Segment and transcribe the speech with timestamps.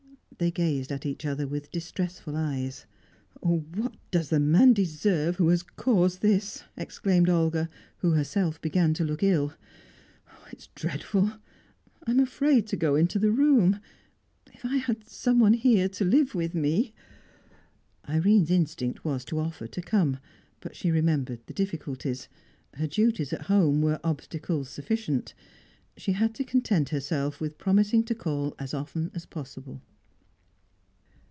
[0.37, 2.87] They gazed at each other with distressful eyes.
[3.43, 8.95] "Oh, what does the man deserve who has caused this?" exclaimed Olga, who herself began
[8.95, 9.53] to look ill.
[10.51, 11.33] "It's dreadful!
[12.07, 13.81] I am afraid to go into the room.
[14.51, 16.95] If I had someone here to live with me!"
[18.09, 20.17] Irene's instinct was to offer to come,
[20.59, 22.29] but she remembered the difficulties.
[22.73, 25.35] Her duties at home were obstacles sufficient.
[25.97, 29.83] She had to content herself with promising to call as often as possible.